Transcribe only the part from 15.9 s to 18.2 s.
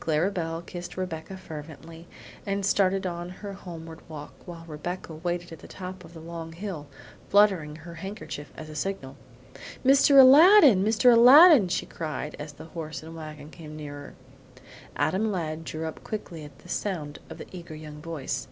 quickly at the sound of the eager young